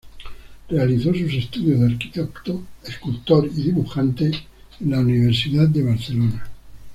[0.67, 4.31] Realizó sus estudios de arquitecto, escultor y dibujante
[4.79, 6.43] en la Universidad de Barcelona.